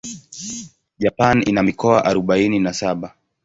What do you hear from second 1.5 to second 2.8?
mikoa arubaini na